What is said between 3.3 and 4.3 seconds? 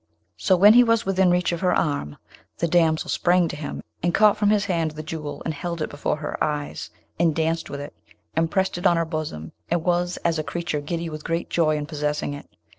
to him and